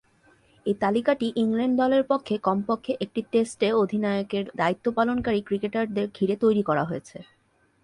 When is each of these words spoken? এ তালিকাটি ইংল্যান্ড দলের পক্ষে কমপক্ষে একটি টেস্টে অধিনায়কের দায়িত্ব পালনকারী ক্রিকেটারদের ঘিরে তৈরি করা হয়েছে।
এ 0.65 0.73
তালিকাটি 0.79 1.27
ইংল্যান্ড 1.35 1.75
দলের 1.77 2.03
পক্ষে 2.03 2.35
কমপক্ষে 2.39 2.93
একটি 3.01 3.21
টেস্টে 3.31 3.67
অধিনায়কের 3.73 4.45
দায়িত্ব 4.55 4.85
পালনকারী 4.91 5.41
ক্রিকেটারদের 5.41 6.07
ঘিরে 6.17 6.35
তৈরি 6.35 6.63
করা 6.63 6.83
হয়েছে। 6.83 7.17